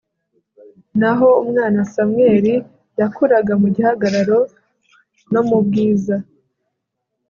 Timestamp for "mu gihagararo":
3.61-4.39